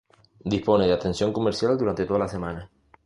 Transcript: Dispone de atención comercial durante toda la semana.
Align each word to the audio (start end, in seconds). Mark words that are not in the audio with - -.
Dispone 0.53 0.87
de 0.87 0.93
atención 0.93 1.31
comercial 1.31 1.77
durante 1.77 2.07
toda 2.07 2.17
la 2.17 2.27
semana. 2.27 2.71